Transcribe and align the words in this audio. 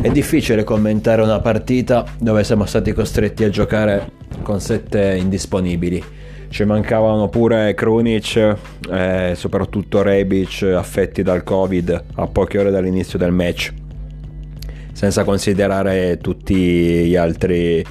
È 0.00 0.10
difficile 0.10 0.62
commentare 0.62 1.22
una 1.22 1.40
partita 1.40 2.04
dove 2.20 2.44
siamo 2.44 2.64
stati 2.66 2.92
costretti 2.92 3.42
a 3.42 3.50
giocare 3.50 4.12
con 4.42 4.60
sette 4.60 5.16
indisponibili. 5.16 6.00
Ci 6.48 6.64
mancavano 6.64 7.28
pure 7.28 7.74
Krunic 7.74 8.56
e 8.88 9.32
soprattutto 9.34 10.02
Rebic 10.02 10.62
affetti 10.62 11.24
dal 11.24 11.42
Covid 11.42 12.04
a 12.14 12.26
poche 12.28 12.60
ore 12.60 12.70
dall'inizio 12.70 13.18
del 13.18 13.32
match. 13.32 13.84
Senza 14.96 15.24
considerare 15.24 16.16
tutti 16.22 16.54
gli 16.54 17.16
altri 17.16 17.84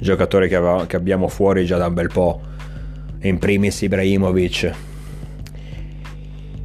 giocatori 0.00 0.48
che, 0.48 0.56
aveva, 0.56 0.86
che 0.86 0.96
abbiamo 0.96 1.28
fuori 1.28 1.64
già 1.64 1.76
da 1.76 1.86
un 1.86 1.94
bel 1.94 2.10
po'. 2.12 2.40
In 3.20 3.38
primis 3.38 3.80
Ibrahimovic, 3.82 4.72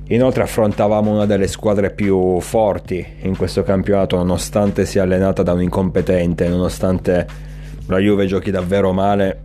Inoltre 0.08 0.42
affrontavamo 0.42 1.12
una 1.12 1.28
delle 1.28 1.48
squadre 1.48 1.92
più 1.92 2.40
forti 2.40 3.06
in 3.22 3.38
questo 3.38 3.62
campionato 3.62 4.18
nonostante 4.18 4.86
sia 4.88 5.04
allenata 5.04 5.44
da 5.44 5.54
un 5.54 5.62
incompetente, 5.62 6.50
nonostante 6.50 7.28
la 7.86 8.00
Juve 8.00 8.26
giochi 8.26 8.50
davvero 8.50 8.94
male, 8.94 9.42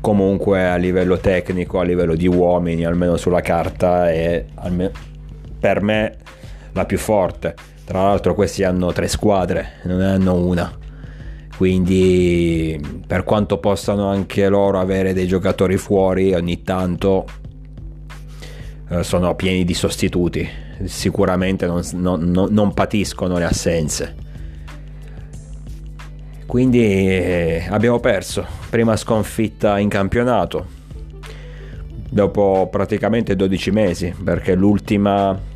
comunque 0.00 0.68
a 0.68 0.74
livello 0.74 1.18
tecnico, 1.18 1.78
a 1.78 1.84
livello 1.84 2.16
di 2.16 2.26
uomini, 2.26 2.84
almeno 2.84 3.16
sulla 3.16 3.40
carta 3.40 4.10
è 4.10 4.44
per 5.60 5.80
me 5.80 6.16
la 6.72 6.84
più 6.86 6.98
forte. 6.98 7.54
Tra 7.90 8.02
l'altro 8.02 8.34
questi 8.36 8.62
hanno 8.62 8.92
tre 8.92 9.08
squadre, 9.08 9.80
non 9.82 9.96
ne 9.96 10.12
hanno 10.12 10.36
una. 10.36 10.72
Quindi 11.56 12.80
per 13.04 13.24
quanto 13.24 13.58
possano 13.58 14.06
anche 14.06 14.48
loro 14.48 14.78
avere 14.78 15.12
dei 15.12 15.26
giocatori 15.26 15.76
fuori 15.76 16.32
ogni 16.32 16.62
tanto 16.62 17.26
eh, 18.90 19.02
sono 19.02 19.34
pieni 19.34 19.64
di 19.64 19.74
sostituti, 19.74 20.48
sicuramente 20.84 21.66
non, 21.66 21.82
non, 21.94 22.46
non 22.48 22.74
patiscono 22.74 23.38
le 23.38 23.44
assenze. 23.44 24.14
Quindi 26.46 26.84
eh, 26.84 27.66
abbiamo 27.70 27.98
perso, 27.98 28.46
prima 28.70 28.94
sconfitta 28.94 29.80
in 29.80 29.88
campionato, 29.88 30.64
dopo 32.08 32.68
praticamente 32.70 33.34
12 33.34 33.70
mesi, 33.72 34.14
perché 34.22 34.54
l'ultima 34.54 35.49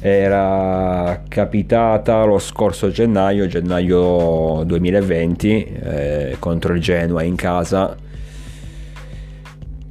era 0.00 1.22
capitata 1.28 2.24
lo 2.24 2.38
scorso 2.38 2.90
gennaio, 2.90 3.46
gennaio 3.46 4.62
2020, 4.64 5.64
eh, 5.64 6.36
contro 6.38 6.74
il 6.74 6.80
Genoa 6.80 7.22
in 7.22 7.34
casa. 7.34 7.96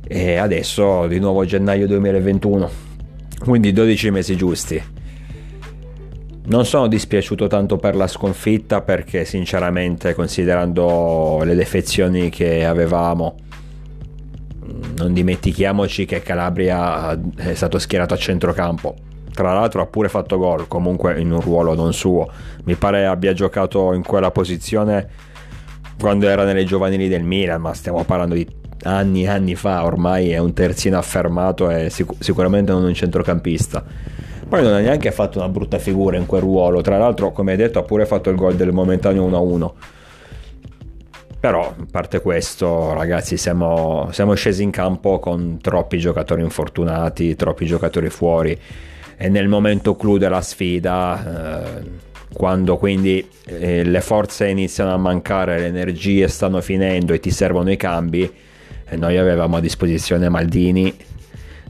E 0.08 0.36
adesso 0.36 1.08
di 1.08 1.20
nuovo 1.20 1.46
gennaio 1.46 1.88
2021 1.88 2.86
quindi 3.40 3.72
12 3.72 4.12
mesi 4.12 4.36
giusti. 4.36 4.82
Non 6.48 6.66
sono 6.66 6.88
dispiaciuto 6.88 7.48
tanto 7.48 7.78
per 7.78 7.96
la 7.96 8.08
sconfitta 8.08 8.82
perché 8.82 9.26
sinceramente 9.26 10.14
considerando 10.14 11.42
le 11.44 11.56
defezioni 11.56 12.30
che 12.30 12.66
avevamo 12.66 13.36
non 14.98 15.14
dimentichiamoci 15.14 16.06
che 16.06 16.22
Calabria 16.22 17.20
è 17.36 17.54
stato 17.54 17.78
schierato 17.78 18.14
a 18.14 18.18
centrocampo 18.18 18.96
tra 19.36 19.54
l'altro 19.54 19.82
ha 19.82 19.86
pure 19.86 20.10
fatto 20.10 20.38
gol 20.38 20.68
comunque 20.68 21.20
in 21.20 21.32
un 21.32 21.42
ruolo 21.42 21.76
non 21.76 21.94
suo 21.94 22.32
mi 22.64 22.76
pare 22.76 23.06
abbia 23.06 23.34
giocato 23.34 23.94
in 23.94 24.02
quella 24.02 24.32
posizione 24.32 25.08
quando 26.00 26.28
era 26.28 26.44
nelle 26.44 26.64
giovanili 26.64 27.08
del 27.08 27.24
Milan 27.24 27.62
ma 27.62 27.74
stiamo 27.74 28.04
parlando 28.04 28.34
di 28.34 28.64
anni 28.86 29.24
e 29.24 29.28
anni 29.28 29.56
fa, 29.56 29.84
ormai 29.84 30.32
è 30.32 30.38
un 30.38 30.54
terzino 30.54 30.98
affermato 30.98 31.70
e 31.70 31.90
sic- 31.90 32.16
sicuramente 32.20 32.72
non 32.72 32.84
un 32.84 32.94
centrocampista. 32.94 33.84
Poi 34.48 34.62
non 34.62 34.74
ha 34.74 34.80
neanche 34.80 35.12
fatto 35.12 35.40
una 35.40 35.50
brutta 35.50 35.80
figura 35.80 36.18
in 36.18 36.26
quel 36.26 36.42
ruolo, 36.42 36.82
tra 36.82 36.98
l'altro 36.98 37.32
come 37.32 37.52
hai 37.52 37.58
detto 37.58 37.80
ha 37.80 37.84
pure 37.84 38.06
fatto 38.06 38.30
il 38.30 38.36
gol 38.36 38.56
del 38.56 38.72
momentaneo 38.72 39.28
1-1. 39.28 39.72
Però, 41.40 41.68
a 41.68 41.86
parte 41.92 42.22
questo, 42.22 42.94
ragazzi, 42.94 43.38
siamo, 43.38 44.10
siamo 44.12 44.34
scesi 44.34 44.64
in 44.64 44.72
campo 44.72 45.20
con 45.20 45.60
troppi 45.62 46.00
giocatori 46.00 46.42
infortunati, 46.42 47.36
troppi 47.36 47.66
giocatori 47.66 48.10
fuori 48.10 48.60
e 49.18 49.30
nel 49.30 49.48
momento 49.48 49.96
clou 49.96 50.18
della 50.18 50.42
sfida, 50.42 51.64
eh, 51.64 52.04
quando 52.34 52.78
quindi 52.78 53.28
eh, 53.46 53.84
le 53.84 54.02
forze 54.02 54.48
iniziano 54.48 54.94
a 54.94 54.98
mancare, 54.98 55.60
le 55.60 55.68
energie 55.68 56.28
stanno 56.28 56.62
finendo 56.62 57.14
e 57.14 57.20
ti 57.20 57.32
servono 57.32 57.72
i 57.72 57.78
cambi, 57.78 58.32
e 58.88 58.96
noi 58.98 59.18
avevamo 59.18 59.58
a 59.58 59.60
disposizione 59.62 60.30
Maldini, 60.30 60.94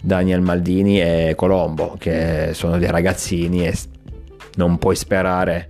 Daniel 0.02 0.42
Maldini 0.42 1.02
e 1.02 1.34
Colombo, 1.36 1.96
che 2.00 2.50
sono 2.54 2.78
dei 2.78 2.90
ragazzini 2.90 3.66
e 3.66 3.74
non 4.56 4.78
puoi 4.78 4.96
sperare 4.96 5.68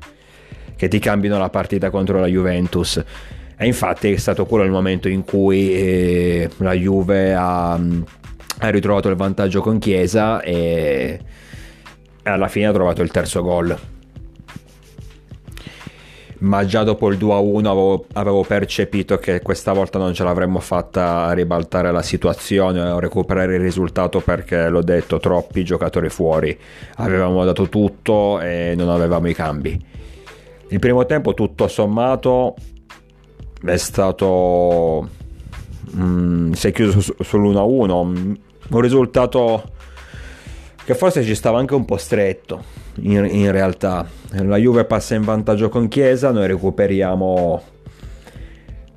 che 0.75 0.87
ti 0.87 0.99
cambino 0.99 1.37
la 1.37 1.49
partita 1.49 1.89
contro 1.89 2.19
la 2.19 2.27
Juventus. 2.27 3.03
E 3.57 3.65
infatti 3.65 4.11
è 4.11 4.17
stato 4.17 4.45
quello 4.45 4.65
il 4.65 4.71
momento 4.71 5.07
in 5.07 5.23
cui 5.23 5.73
eh, 5.73 6.49
la 6.57 6.73
Juve 6.73 7.33
ha, 7.33 7.71
ha, 7.73 8.69
ritrovato 8.69 9.07
il 9.07 9.15
vantaggio 9.15 9.61
con 9.61 9.79
Chiesa 9.79 10.41
e 10.41 11.19
alla 12.29 12.47
fine 12.47 12.67
ha 12.67 12.71
trovato 12.71 13.01
il 13.01 13.11
terzo 13.11 13.41
gol. 13.41 13.77
Ma 16.37 16.65
già 16.65 16.83
dopo 16.83 17.09
il 17.09 17.17
2-1 17.17 17.65
avevo, 17.65 18.05
avevo, 18.13 18.43
percepito 18.43 19.17
che 19.17 19.41
questa 19.41 19.71
volta 19.71 19.97
non 19.97 20.13
ce 20.13 20.23
l'avremmo 20.23 20.59
fatta 20.59 21.25
a 21.25 21.31
ribaltare 21.31 21.91
la 21.91 22.01
situazione 22.01 22.81
o 22.81 22.99
recuperare 22.99 23.55
il 23.55 23.61
risultato 23.61 24.19
perché 24.19 24.67
l'ho 24.67 24.83
detto, 24.83 25.17
troppi 25.19 25.63
giocatori 25.63 26.09
fuori, 26.09 26.57
avevamo 26.95 27.45
dato 27.45 27.69
tutto 27.69 28.39
e 28.41 28.73
non 28.75 28.89
avevamo 28.89 29.29
i 29.29 29.33
cambi. 29.33 29.85
Il 30.67 30.79
primo 30.79 31.05
tempo 31.05 31.33
tutto 31.33 31.67
sommato 31.67 32.55
è 33.63 33.77
stato... 33.77 35.09
Mm, 35.95 36.51
si 36.51 36.67
è 36.67 36.71
chiuso 36.73 36.99
sull'1-1, 37.23 38.35
un 38.69 38.81
risultato 38.81 39.74
che 40.85 40.93
forse 40.93 41.23
ci 41.23 41.33
stava 41.33 41.57
anche 41.57 41.73
un 41.73 41.83
po' 41.83 41.97
stretto 41.97 42.63
in, 43.01 43.25
in 43.25 43.51
realtà. 43.51 44.07
La 44.29 44.57
Juve 44.57 44.85
passa 44.85 45.15
in 45.15 45.23
vantaggio 45.23 45.67
con 45.67 45.87
Chiesa, 45.87 46.31
noi 46.31 46.45
recuperiamo 46.45 47.63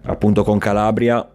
appunto 0.02 0.44
con 0.44 0.58
Calabria, 0.58 1.26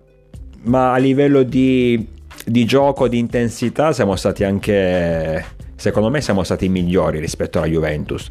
ma 0.65 0.93
a 0.93 0.97
livello 0.97 1.41
di, 1.41 2.07
di 2.45 2.65
gioco, 2.65 3.07
di 3.07 3.17
intensità 3.17 3.93
siamo 3.93 4.15
stati 4.15 4.43
anche, 4.43 5.43
secondo 5.75 6.09
me 6.11 6.21
siamo 6.21 6.43
stati 6.43 6.69
migliori 6.69 7.19
rispetto 7.19 7.57
alla 7.57 7.67
Juventus. 7.67 8.27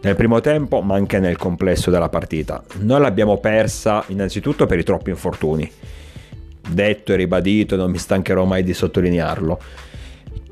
Nel 0.00 0.14
primo 0.14 0.40
tempo, 0.40 0.80
ma 0.80 0.94
anche 0.94 1.18
nel 1.18 1.38
complesso 1.38 1.90
della 1.90 2.10
partita. 2.10 2.62
Noi 2.80 3.00
l'abbiamo 3.00 3.38
persa 3.38 4.04
innanzitutto 4.08 4.66
per 4.66 4.78
i 4.78 4.84
troppi 4.84 5.10
infortuni. 5.10 5.68
Detto 6.68 7.12
e 7.12 7.16
ribadito, 7.16 7.74
non 7.74 7.90
mi 7.90 7.98
stancherò 7.98 8.44
mai 8.44 8.62
di 8.62 8.74
sottolinearlo 8.74 9.58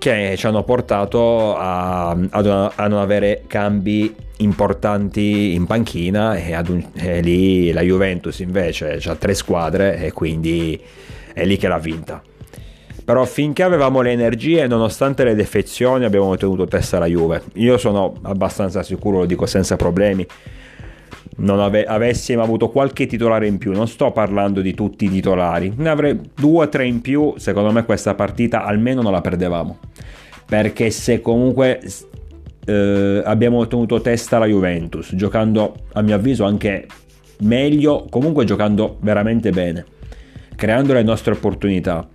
che 0.02 0.34
ci 0.36 0.48
hanno 0.48 0.64
portato 0.64 1.56
a, 1.56 2.10
a, 2.10 2.88
non 2.88 2.98
avere 2.98 3.44
cambi 3.46 4.12
importanti 4.38 5.54
in 5.54 5.64
panchina 5.64 6.34
e, 6.34 6.56
un, 6.66 6.84
e, 6.94 7.20
lì 7.20 7.70
la 7.70 7.82
Juventus 7.82 8.40
invece 8.40 8.98
ha 9.04 9.14
tre 9.14 9.32
squadre 9.34 9.98
e 9.98 10.10
quindi 10.10 10.76
è 11.32 11.44
lì 11.44 11.56
che 11.56 11.68
l'ha 11.68 11.78
vinta. 11.78 12.20
Però 13.04 13.24
finché 13.24 13.62
avevamo 13.62 14.00
le 14.00 14.10
energie, 14.10 14.66
nonostante 14.66 15.22
le 15.22 15.36
defezioni, 15.36 16.04
abbiamo 16.04 16.36
tenuto 16.36 16.66
testa 16.66 16.96
alla 16.96 17.06
Juve. 17.06 17.42
Io 17.54 17.78
sono 17.78 18.14
abbastanza 18.22 18.82
sicuro, 18.82 19.18
lo 19.18 19.24
dico 19.24 19.46
senza 19.46 19.76
problemi, 19.76 20.26
non 21.36 21.60
ave- 21.60 21.84
avessimo 21.84 22.42
avuto 22.42 22.68
qualche 22.68 23.06
titolare 23.06 23.46
in 23.46 23.58
più, 23.58 23.72
non 23.72 23.88
sto 23.88 24.10
parlando 24.10 24.60
di 24.60 24.74
tutti 24.74 25.06
i 25.06 25.10
titolari, 25.10 25.72
ne 25.76 25.88
avrei 25.88 26.18
due 26.34 26.64
o 26.64 26.68
tre 26.68 26.86
in 26.86 27.00
più, 27.00 27.34
secondo 27.36 27.72
me 27.72 27.84
questa 27.84 28.14
partita 28.14 28.64
almeno 28.64 29.02
non 29.02 29.12
la 29.12 29.20
perdevamo. 29.20 29.78
Perché 30.46 30.90
se 30.90 31.22
comunque 31.22 31.80
eh, 32.66 33.22
abbiamo 33.24 33.66
tenuto 33.66 34.00
testa 34.00 34.36
alla 34.36 34.46
Juventus, 34.46 35.14
giocando 35.14 35.74
a 35.92 36.02
mio 36.02 36.14
avviso 36.14 36.44
anche 36.44 36.86
meglio, 37.40 38.06
comunque 38.10 38.44
giocando 38.44 38.98
veramente 39.00 39.50
bene, 39.50 39.84
creando 40.54 40.92
le 40.92 41.02
nostre 41.02 41.32
opportunità. 41.32 42.06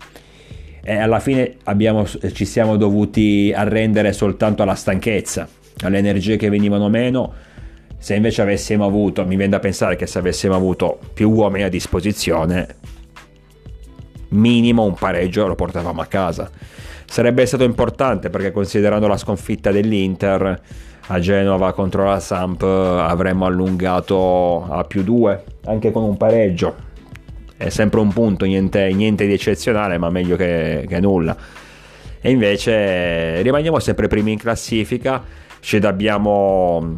E 0.83 0.95
alla 0.95 1.19
fine 1.19 1.55
abbiamo, 1.63 2.05
ci 2.05 2.45
siamo 2.45 2.77
dovuti 2.77 3.51
arrendere 3.53 4.13
soltanto 4.13 4.61
alla 4.61 4.75
stanchezza, 4.75 5.47
alle 5.81 5.97
energie 5.97 6.37
che 6.37 6.49
venivano 6.49 6.87
meno 6.87 7.33
se 7.97 8.15
invece 8.15 8.41
avessimo 8.41 8.85
avuto, 8.85 9.25
mi 9.25 9.35
viene 9.35 9.51
da 9.51 9.59
pensare 9.59 9.95
che 9.95 10.05
se 10.05 10.19
avessimo 10.19 10.55
avuto 10.55 10.99
più 11.13 11.31
uomini 11.31 11.63
a 11.63 11.69
disposizione, 11.69 12.75
minimo 14.29 14.83
un 14.83 14.93
pareggio 14.93 15.47
lo 15.47 15.55
portavamo 15.55 16.01
a 16.01 16.05
casa. 16.05 16.49
Sarebbe 17.05 17.45
stato 17.45 17.63
importante 17.63 18.29
perché 18.29 18.51
considerando 18.51 19.07
la 19.07 19.17
sconfitta 19.17 19.71
dell'Inter 19.71 20.61
a 21.09 21.19
Genova 21.19 21.73
contro 21.73 22.03
la 22.03 22.19
Samp 22.19 22.61
avremmo 22.63 23.45
allungato 23.45 24.65
a 24.69 24.83
più 24.83 25.03
2 25.03 25.43
anche 25.65 25.91
con 25.91 26.03
un 26.03 26.17
pareggio. 26.17 26.85
È 27.55 27.69
sempre 27.69 28.01
un 28.01 28.11
punto 28.13 28.45
niente, 28.45 28.91
niente 28.93 29.25
di 29.25 29.33
eccezionale 29.33 29.97
ma 29.97 30.09
meglio 30.09 30.35
che, 30.35 30.85
che, 30.87 30.99
nulla. 30.99 31.35
E 32.19 32.29
invece 32.29 33.41
rimaniamo 33.41 33.79
sempre 33.79 34.07
primi 34.07 34.33
in 34.33 34.37
classifica. 34.37 35.23
Ci 35.59 35.79
dobbiamo 35.79 36.97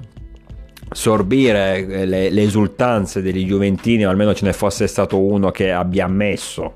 sorbire 0.92 2.06
le, 2.06 2.30
le 2.30 2.42
esultanze 2.42 3.22
degli 3.22 3.46
Juventini 3.46 4.06
o 4.06 4.10
almeno 4.10 4.34
ce 4.34 4.46
ne 4.46 4.54
fosse 4.54 4.88
stato 4.88 5.20
uno 5.20 5.52
che 5.52 5.72
abbia 5.72 6.06
ammesso 6.06 6.74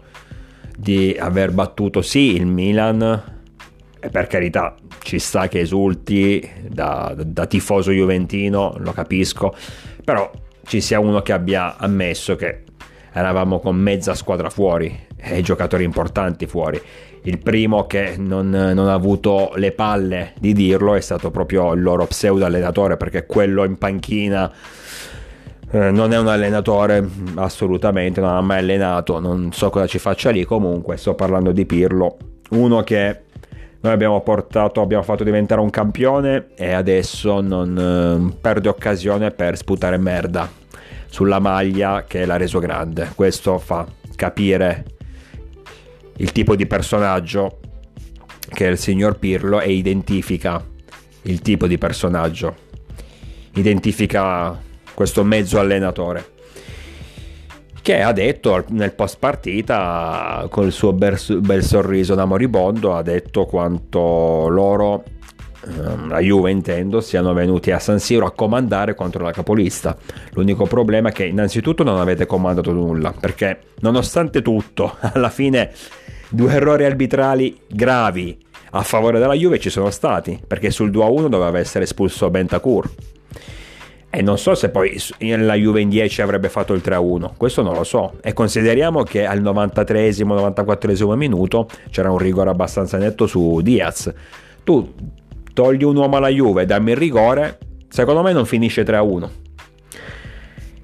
di 0.77 1.15
aver 1.19 1.51
battuto 1.51 2.01
sì 2.01 2.36
il 2.36 2.45
Milan 2.45 3.31
e 4.00 4.10
per 4.10 4.27
carità 4.27 4.75
ci 5.01 5.18
sta 5.18 5.48
che 5.48 5.62
esulti 5.62 6.45
da, 6.68 7.13
da 7.18 7.45
tifoso 7.45 7.92
juventino, 7.92 8.75
lo 8.80 8.92
capisco, 8.92 9.56
però 10.04 10.30
ci 10.65 10.81
sia 10.81 11.00
uno 11.00 11.21
che 11.21 11.31
abbia 11.31 11.77
ammesso 11.77 12.36
che 12.36 12.63
eravamo 13.13 13.60
con 13.60 13.77
mezza 13.77 14.13
squadra 14.13 14.50
fuori 14.50 15.07
e 15.15 15.42
giocatori 15.42 15.86
importanti 15.86 16.48
fuori. 16.48 16.81
Il 17.24 17.40
primo 17.40 17.88
che 17.88 18.16
non, 18.18 18.50
non, 18.50 18.88
ha 18.88 18.94
avuto 18.94 19.54
le 19.56 19.72
palle 19.72 20.34
di 20.40 20.52
dirlo 20.52 20.94
è 20.94 21.00
stato 21.00 21.31
proprio 21.31 21.74
il 21.74 21.81
loro 21.81 22.06
pseudo 22.06 22.46
allenatore, 22.46 22.98
perché 22.98 23.25
quello 23.25 23.64
in 23.64 23.78
panchina 23.78 24.52
eh, 25.72 25.90
non 25.90 26.12
è 26.12 26.20
un 26.20 26.28
allenatore 26.28 27.08
assolutamente, 27.36 28.20
non 28.20 28.31
ha 28.31 28.42
mai 28.42 28.60
allenato, 28.60 29.20
non 29.20 29.54
so 29.54 29.70
cosa 29.70 29.88
ci 29.88 30.00
faccia 30.00 30.31
lì. 30.31 30.44
Comunque, 30.44 30.98
sto 30.98 31.14
parlando 31.16 31.54
di 31.54 31.66
Pirlo, 31.66 32.18
uno 32.50 32.84
che 32.84 33.22
noi 33.80 33.92
abbiamo 33.92 34.22
portato, 34.22 34.81
abbiamo 34.81 35.04
fatto 35.04 35.24
diventare 35.24 35.62
un 35.62 35.70
campione 35.70 36.48
e 36.56 36.74
adesso 36.74 37.42
non 37.42 37.78
eh, 37.78 38.38
perde 38.40 38.70
occasione 38.70 39.31
per 39.31 39.58
sputare 39.58 39.98
merda 39.98 40.50
sulla 41.08 41.40
maglia 41.40 42.04
che 42.08 42.25
l'ha 42.25 42.38
reso 42.38 42.60
grande. 42.60 43.12
Questo 43.16 43.60
fa 43.60 43.86
capire 44.16 44.86
il 46.18 46.31
tipo 46.31 46.56
di 46.56 46.65
personaggio 46.65 47.60
che 48.50 48.68
è 48.68 48.69
il 48.71 48.77
signor 48.77 49.18
Pirlo 49.18 49.60
e 49.60 49.71
identifica 49.71 50.63
il 51.24 51.42
tipo 51.42 51.68
di 51.68 51.77
personaggio. 51.77 52.56
Identifica 53.56 54.60
questo 54.94 55.24
mezzo 55.24 55.60
allenatore 55.60 56.31
che 57.83 58.01
ha 58.01 58.13
detto 58.13 58.63
nel 58.69 58.94
post 58.94 59.18
partita 59.19 60.48
con 60.50 60.65
il 60.65 60.71
suo 60.71 60.94
bel, 60.94 61.19
bel 61.42 61.63
sorriso 61.63 62.15
da 62.15 62.24
moribondo 62.24 62.95
ha 62.95 63.01
detto 63.01 63.44
quanto 63.44 64.48
loro 64.48 65.04
ehm, 65.68 66.07
la 66.07 66.19
Juve 66.19 66.50
intendo 66.50 67.01
siano 67.01 67.33
venuti 67.33 67.71
a 67.71 67.80
San 67.80 68.00
Siro 68.00 68.25
a 68.25 68.31
comandare 68.31 68.95
contro 68.95 69.25
la 69.25 69.33
capolista 69.33 69.98
l'unico 70.31 70.65
problema 70.65 71.10
è 71.10 71.12
che 71.12 71.25
innanzitutto 71.25 71.83
non 71.83 72.00
avete 72.00 72.25
comandato 72.25 72.71
nulla 72.71 73.13
perché 73.19 73.60
nonostante 73.81 74.42
tutto 74.42 74.95
alla 75.12 75.30
fine 75.30 75.69
due 76.33 76.51
errori 76.51 76.83
arbitrali 76.83 77.56
gravi 77.68 78.35
a 78.71 78.81
favore 78.81 79.19
della 79.19 79.35
Juve 79.35 79.59
ci 79.59 79.69
sono 79.69 79.91
stati 79.91 80.41
perché 80.45 80.71
sul 80.71 80.89
2-1 80.89 81.27
doveva 81.27 81.59
essere 81.59 81.83
espulso 81.83 82.31
Bentancur 82.31 82.89
e 84.09 84.21
non 84.24 84.39
so 84.39 84.56
se 84.56 84.69
poi 84.69 84.95
la 85.19 85.53
Juve 85.53 85.81
in 85.81 85.89
10 85.89 86.21
avrebbe 86.24 86.50
fatto 86.50 86.74
il 86.74 86.81
3-1, 86.85 87.31
questo 87.35 87.63
non 87.63 87.74
lo 87.74 87.83
so. 87.83 88.19
E 88.21 88.31
consideriamo 88.33 89.01
che 89.01 89.25
al 89.25 89.41
93-94 89.41 91.15
minuto 91.15 91.68
c'era 91.89 92.12
un 92.12 92.19
rigore 92.19 92.51
abbastanza 92.51 93.00
netto 93.00 93.25
su 93.25 93.62
Diaz. 93.62 94.13
Tu 94.63 94.94
togli 95.51 95.83
un 95.83 95.95
uomo 95.95 96.18
alla 96.18 96.27
Juve, 96.27 96.68
dammi 96.68 96.91
il 96.91 96.97
rigore, 96.97 97.57
secondo 97.89 98.21
me 98.21 98.33
non 98.33 98.45
finisce 98.45 98.83
3-1. 98.83 99.43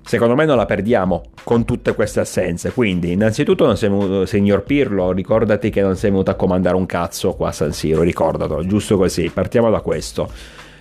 Secondo 0.10 0.34
me 0.34 0.46
non 0.46 0.58
la 0.58 0.66
perdiamo 0.66 1.26
con 1.44 1.66
tutte 1.66 1.94
queste 1.94 2.22
assenze. 2.22 2.72
Quindi, 2.72 3.12
innanzitutto, 3.12 3.68
non 3.68 3.78
sei, 3.78 4.26
signor 4.26 4.64
Pirlo, 4.64 5.12
ricordati 5.12 5.70
che 5.70 5.84
non 5.84 5.96
sei 5.96 6.10
venuto 6.10 6.32
a 6.32 6.34
comandare 6.34 6.76
un 6.76 6.88
cazzo 6.88 7.34
qua 7.34 7.50
a 7.50 7.52
San 7.52 7.74
Siro, 7.74 8.02
ricordatelo, 8.02 8.66
giusto 8.66 8.98
così. 8.98 9.30
Partiamo 9.32 9.70
da 9.70 9.82
questo. 9.82 10.28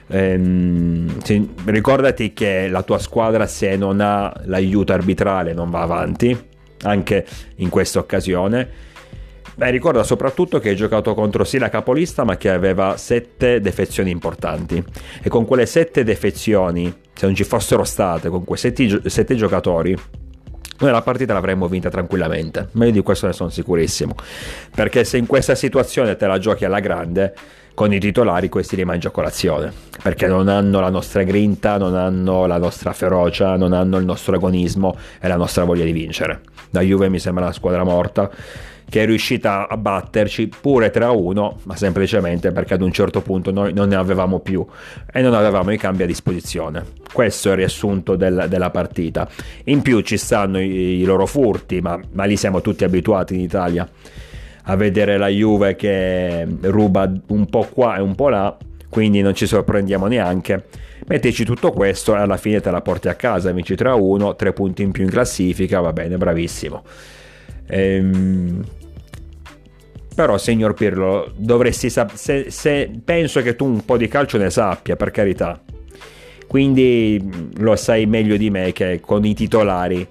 Ehm, 0.06 1.20
se, 1.22 1.46
ricordati 1.66 2.32
che 2.32 2.68
la 2.68 2.80
tua 2.80 2.96
squadra 2.96 3.46
se 3.46 3.76
non 3.76 4.00
ha 4.00 4.32
l'aiuto 4.46 4.94
arbitrale 4.94 5.52
non 5.52 5.68
va 5.68 5.82
avanti, 5.82 6.34
anche 6.84 7.26
in 7.56 7.68
questa 7.68 7.98
occasione. 7.98 8.86
Beh, 9.58 9.70
ricorda 9.70 10.04
soprattutto 10.04 10.60
che 10.60 10.68
hai 10.68 10.76
giocato 10.76 11.14
contro 11.14 11.42
sì 11.42 11.58
la 11.58 11.68
capolista, 11.68 12.22
ma 12.22 12.36
che 12.36 12.48
aveva 12.48 12.96
sette 12.96 13.60
defezioni 13.60 14.08
importanti. 14.08 14.80
E 15.20 15.28
con 15.28 15.46
quelle 15.46 15.66
sette 15.66 16.04
defezioni, 16.04 16.94
se 17.12 17.26
non 17.26 17.34
ci 17.34 17.42
fossero 17.42 17.82
state, 17.82 18.28
con 18.28 18.44
quei 18.44 18.56
sette, 18.56 19.34
giocatori, 19.34 19.98
noi 20.78 20.90
la 20.92 21.02
partita 21.02 21.32
l'avremmo 21.32 21.66
vinta 21.66 21.90
tranquillamente. 21.90 22.68
Ma 22.74 22.84
io 22.84 22.92
di 22.92 23.02
questo 23.02 23.26
ne 23.26 23.32
sono 23.32 23.50
sicurissimo. 23.50 24.14
Perché 24.72 25.02
se 25.02 25.16
in 25.16 25.26
questa 25.26 25.56
situazione 25.56 26.14
te 26.14 26.28
la 26.28 26.38
giochi 26.38 26.64
alla 26.64 26.78
grande, 26.78 27.34
con 27.74 27.92
i 27.92 27.98
titolari 27.98 28.48
questi 28.48 28.76
li 28.76 28.84
mangia 28.84 29.08
a 29.08 29.10
colazione 29.10 29.72
perché 30.02 30.26
non 30.26 30.48
hanno 30.48 30.80
la 30.80 30.90
nostra 30.90 31.24
grinta, 31.24 31.78
non 31.78 31.96
hanno 31.96 32.46
la 32.46 32.58
nostra 32.58 32.92
ferocia, 32.92 33.56
non 33.56 33.72
hanno 33.72 33.98
il 33.98 34.04
nostro 34.04 34.36
agonismo 34.36 34.96
e 35.20 35.26
la 35.26 35.36
nostra 35.36 35.64
voglia 35.64 35.84
di 35.84 35.92
vincere. 35.92 36.42
La 36.70 36.80
Juve 36.80 37.08
mi 37.08 37.18
sembra 37.18 37.44
una 37.44 37.52
squadra 37.52 37.82
morta 37.82 38.30
che 38.88 39.02
è 39.02 39.06
riuscita 39.06 39.68
a 39.68 39.76
batterci 39.76 40.48
pure 40.60 40.90
3-1, 40.92 41.54
ma 41.64 41.76
semplicemente 41.76 42.52
perché 42.52 42.74
ad 42.74 42.82
un 42.82 42.92
certo 42.92 43.20
punto 43.20 43.50
noi 43.50 43.72
non 43.72 43.88
ne 43.88 43.96
avevamo 43.96 44.40
più 44.40 44.64
e 45.12 45.20
non 45.20 45.34
avevamo 45.34 45.70
i 45.72 45.76
cambi 45.76 46.04
a 46.04 46.06
disposizione. 46.06 46.84
Questo 47.12 47.48
è 47.48 47.52
il 47.52 47.58
riassunto 47.58 48.16
del, 48.16 48.46
della 48.48 48.70
partita. 48.70 49.28
In 49.64 49.82
più 49.82 50.00
ci 50.00 50.16
stanno 50.16 50.58
i, 50.58 51.00
i 51.00 51.04
loro 51.04 51.26
furti, 51.26 51.80
ma, 51.80 52.00
ma 52.12 52.24
lì 52.24 52.36
siamo 52.36 52.60
tutti 52.60 52.84
abituati 52.84 53.34
in 53.34 53.40
Italia 53.40 53.86
a 54.70 54.76
vedere 54.76 55.16
la 55.16 55.28
Juve 55.28 55.76
che 55.76 56.46
ruba 56.60 57.10
un 57.28 57.46
po' 57.46 57.66
qua 57.72 57.96
e 57.96 58.00
un 58.00 58.14
po' 58.14 58.28
là, 58.28 58.56
quindi 58.88 59.20
non 59.20 59.34
ci 59.34 59.46
sorprendiamo 59.46 60.06
neanche. 60.06 60.64
Mettici 61.06 61.44
tutto 61.44 61.72
questo 61.72 62.14
e 62.14 62.18
alla 62.18 62.36
fine 62.36 62.60
te 62.60 62.70
la 62.70 62.82
porti 62.82 63.08
a 63.08 63.14
casa, 63.14 63.50
vinci 63.50 63.74
3-1, 63.74 64.36
3 64.36 64.52
punti 64.52 64.82
in 64.82 64.92
più 64.92 65.04
in 65.04 65.10
classifica, 65.10 65.80
va 65.80 65.92
bene, 65.92 66.18
bravissimo. 66.18 66.82
Ehm, 67.66 68.62
però 70.18 70.36
signor 70.36 70.74
Pirlo 70.74 71.30
dovresti 71.36 71.88
sapere 71.88 72.90
penso 73.04 73.40
che 73.40 73.54
tu 73.54 73.66
un 73.66 73.84
po' 73.84 73.96
di 73.96 74.08
calcio 74.08 74.36
ne 74.36 74.50
sappia 74.50 74.96
per 74.96 75.12
carità 75.12 75.62
quindi 76.48 77.22
lo 77.58 77.76
sai 77.76 78.06
meglio 78.06 78.36
di 78.36 78.50
me 78.50 78.72
che 78.72 78.98
con 79.00 79.24
i 79.24 79.32
titolari 79.32 80.08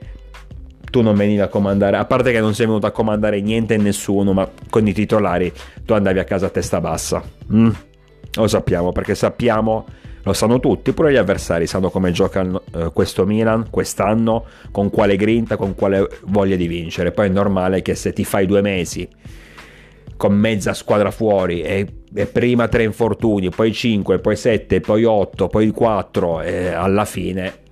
tu 0.90 1.02
non 1.02 1.14
venivi 1.14 1.42
a 1.42 1.50
comandare, 1.50 1.98
a 1.98 2.06
parte 2.06 2.32
che 2.32 2.40
non 2.40 2.54
sei 2.56 2.68
venuto 2.68 2.86
a 2.86 2.92
comandare 2.92 3.42
niente 3.42 3.74
e 3.74 3.78
nessuno, 3.78 4.32
ma 4.32 4.50
con 4.70 4.88
i 4.88 4.94
titolari 4.94 5.52
tu 5.84 5.92
andavi 5.92 6.20
a 6.20 6.24
casa 6.24 6.46
a 6.46 6.50
testa 6.50 6.80
bassa. 6.80 7.22
Mm? 7.52 7.70
Lo 8.36 8.48
sappiamo 8.48 8.94
perché 8.94 9.14
sappiamo, 9.14 9.86
lo 10.24 10.32
sanno 10.32 10.62
tutti, 10.62 10.94
pure 10.94 11.12
gli 11.12 11.18
avversari 11.18 11.68
sanno 11.68 11.90
come 11.90 12.12
gioca 12.12 12.48
eh, 12.76 12.92
questo 12.94 13.26
Milan 13.26 13.70
quest'anno, 13.70 14.46
con 14.72 14.90
quale 14.90 15.18
grinta, 15.18 15.58
con 15.58 15.76
quale 15.76 16.08
voglia 16.28 16.56
di 16.56 16.68
vincere. 16.68 17.12
Poi 17.12 17.28
è 17.28 17.30
normale 17.30 17.82
che 17.82 17.94
se 17.94 18.14
ti 18.14 18.24
fai 18.24 18.46
due 18.46 18.62
mesi 18.62 19.06
con 20.18 20.34
mezza 20.34 20.74
squadra 20.74 21.12
fuori 21.12 21.62
e, 21.62 21.88
e 22.14 22.26
prima 22.26 22.68
tre 22.68 22.84
infortuni, 22.84 23.50
poi 23.50 23.72
cinque, 23.72 24.20
poi 24.20 24.36
sette, 24.36 24.82
poi 24.82 25.04
otto, 25.04 25.48
poi 25.48 25.70
quattro 25.70 26.42
e 26.42 26.70
alla 26.70 27.06
fine 27.06 27.66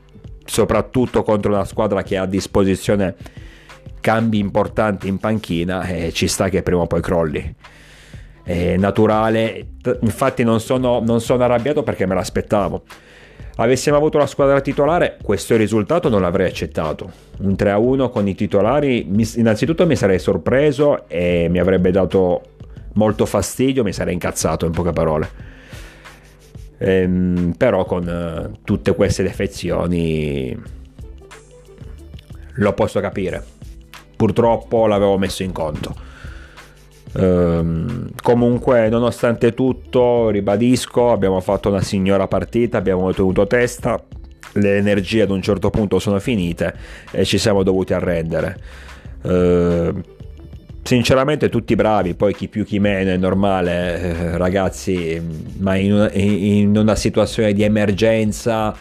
soprattutto 0.46 1.24
contro 1.24 1.52
una 1.52 1.66
squadra 1.66 2.04
che 2.04 2.18
ha 2.18 2.22
a 2.22 2.28
disposizione 2.28 3.16
cambi 4.00 4.38
importanti 4.38 5.08
in 5.08 5.18
panchina 5.18 5.84
e 5.84 6.12
ci 6.14 6.28
sta 6.28 6.48
che 6.50 6.62
prima 6.62 6.82
o 6.82 6.88
poi 6.88 7.02
crolli. 7.02 7.56
È 8.44 8.78
naturale, 8.78 9.70
infatti 10.02 10.44
non 10.44 10.60
sono, 10.60 11.02
non 11.04 11.20
sono 11.20 11.44
arrabbiato 11.44 11.82
perché 11.82 12.06
me 12.06 12.14
l'aspettavo. 12.14 12.84
Avessimo 13.58 13.96
avuto 13.96 14.18
la 14.18 14.28
squadra 14.28 14.60
titolare, 14.60 15.18
questo 15.22 15.56
risultato 15.56 16.10
non 16.10 16.22
l'avrei 16.22 16.48
accettato. 16.48 17.12
Un 17.40 17.54
3-1 17.54 18.10
con 18.10 18.28
i 18.28 18.36
titolari, 18.36 19.08
innanzitutto 19.36 19.86
mi 19.86 19.96
sarei 19.96 20.20
sorpreso 20.20 21.08
e 21.08 21.48
mi 21.50 21.60
avrebbe 21.60 21.92
dato 21.92 22.42
molto 22.94 23.26
fastidio, 23.26 23.84
mi 23.84 23.94
sarei 23.94 24.14
incazzato 24.14 24.66
in 24.66 24.72
poche 24.72 24.92
parole 24.92 25.54
ehm, 26.78 27.54
però 27.58 27.86
con 27.86 28.08
eh, 28.08 28.60
tutte 28.64 28.94
queste 28.94 29.24
defezioni 29.24 30.58
lo 32.54 32.74
posso 32.74 33.00
capire. 33.00 33.44
Purtroppo 34.16 34.88
l'avevo 34.88 35.18
messo 35.18 35.44
in 35.44 35.52
conto. 35.52 36.14
Um, 37.18 38.10
comunque, 38.22 38.90
nonostante 38.90 39.54
tutto, 39.54 40.30
ribadisco, 40.30 41.12
abbiamo 41.12 41.40
fatto 41.40 41.70
una 41.70 41.82
signora 41.82 42.28
partita, 42.28 42.78
abbiamo 42.78 43.14
tenuto 43.14 43.48
testa, 43.48 44.02
le 44.54 44.78
energie 44.78 45.22
ad 45.22 45.30
un 45.30 45.42
certo 45.42 45.70
punto 45.70 46.00
sono 46.00 46.20
finite 46.20 46.74
e 47.12 47.24
ci 47.24 47.38
siamo 47.38 47.64
dovuti 47.64 47.94
arrendere. 47.94 48.58
Uh, 49.22 50.02
sinceramente 50.84 51.50
tutti 51.50 51.76
bravi, 51.76 52.14
poi 52.14 52.34
chi 52.36 52.48
più 52.48 52.64
chi 52.66 52.80
meno 52.80 53.10
è 53.12 53.18
normale, 53.18 54.02
eh, 54.02 54.38
ragazzi, 54.38 55.20
ma 55.58 55.76
in 55.76 55.94
una, 55.94 56.12
in 56.12 56.78
una, 56.78 56.96
situazione 56.96 57.54
di 57.54 57.64
emergenza 57.64 58.76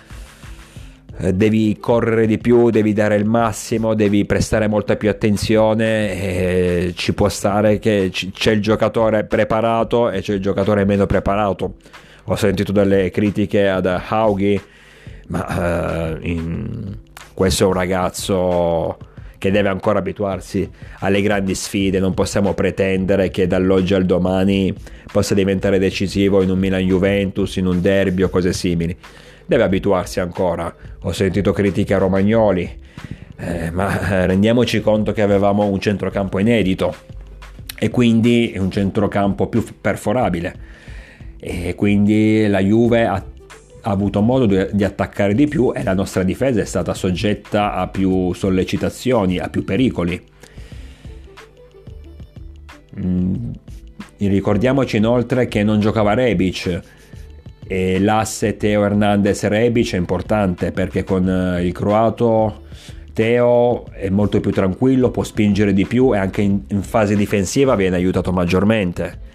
devi 1.16 1.76
correre 1.78 2.26
di 2.26 2.38
più, 2.38 2.70
devi 2.70 2.92
dare 2.92 3.16
il 3.16 3.24
massimo, 3.24 3.94
devi 3.94 4.24
prestare 4.24 4.66
molta 4.66 4.96
più 4.96 5.08
attenzione, 5.08 6.12
eh, 6.12 6.92
ci 6.96 7.14
può 7.14 7.28
stare 7.28 7.78
che 7.78 8.10
c'è 8.10 8.50
il 8.50 8.60
giocatore 8.60 9.24
preparato 9.24 10.10
e 10.10 10.20
c'è 10.20 10.34
il 10.34 10.40
giocatore 10.40 10.84
meno 10.84 11.06
preparato. 11.06 11.74
Ho 12.24 12.36
sentito 12.36 12.72
delle 12.72 13.10
critiche 13.10 13.68
ad 13.68 13.86
Haugi, 13.86 14.60
ma 15.28 16.16
eh, 16.16 16.18
in... 16.22 16.96
questo 17.34 17.64
è 17.64 17.66
un 17.66 17.72
ragazzo 17.74 18.98
che 19.38 19.50
deve 19.50 19.68
ancora 19.68 19.98
abituarsi 19.98 20.68
alle 21.00 21.20
grandi 21.20 21.54
sfide, 21.54 22.00
non 22.00 22.14
possiamo 22.14 22.54
pretendere 22.54 23.28
che 23.28 23.46
dall'oggi 23.46 23.92
al 23.92 24.06
domani 24.06 24.74
possa 25.12 25.34
diventare 25.34 25.78
decisivo 25.78 26.40
in 26.40 26.48
un 26.48 26.58
Milan 26.58 26.80
Juventus, 26.80 27.56
in 27.56 27.66
un 27.66 27.80
derby 27.82 28.22
o 28.22 28.30
cose 28.30 28.54
simili. 28.54 28.96
Deve 29.46 29.62
abituarsi 29.62 30.20
ancora. 30.20 30.74
Ho 31.02 31.12
sentito 31.12 31.52
critiche 31.52 31.94
a 31.94 31.98
Romagnoli, 31.98 32.80
eh, 33.36 33.70
ma 33.70 34.08
eh, 34.10 34.26
rendiamoci 34.26 34.80
conto 34.80 35.12
che 35.12 35.22
avevamo 35.22 35.66
un 35.66 35.80
centrocampo 35.80 36.38
inedito 36.38 36.94
e 37.78 37.90
quindi 37.90 38.54
un 38.56 38.70
centrocampo 38.70 39.48
più 39.48 39.64
perforabile. 39.80 40.72
E 41.38 41.74
quindi 41.74 42.46
la 42.46 42.60
Juve 42.60 43.04
ha 43.06 43.22
ha 43.86 43.90
avuto 43.90 44.20
modo 44.22 44.46
di 44.46 44.84
attaccare 44.84 45.34
di 45.34 45.46
più 45.46 45.72
e 45.74 45.82
la 45.82 45.92
nostra 45.92 46.22
difesa 46.22 46.60
è 46.60 46.64
stata 46.64 46.94
soggetta 46.94 47.74
a 47.74 47.86
più 47.88 48.32
sollecitazioni, 48.32 49.38
a 49.38 49.48
più 49.48 49.62
pericoli. 49.62 50.22
Mm, 52.98 53.50
ricordiamoci 54.18 54.96
inoltre 54.96 55.48
che 55.48 55.62
non 55.62 55.80
giocava 55.80 56.14
Rebic 56.14 56.80
e 57.74 57.98
l'asse 57.98 58.56
Teo 58.56 58.84
Hernandez 58.84 59.42
Rebic 59.48 59.94
è 59.94 59.96
importante 59.96 60.70
perché 60.70 61.02
con 61.02 61.28
eh, 61.28 61.64
il 61.64 61.72
croato 61.72 62.62
Teo 63.12 63.86
è 63.90 64.08
molto 64.10 64.38
più 64.38 64.52
tranquillo, 64.52 65.10
può 65.10 65.24
spingere 65.24 65.72
di 65.72 65.84
più 65.84 66.14
e 66.14 66.18
anche 66.18 66.40
in, 66.42 66.60
in 66.68 66.82
fase 66.82 67.16
difensiva 67.16 67.74
viene 67.74 67.96
aiutato 67.96 68.32
maggiormente 68.32 69.32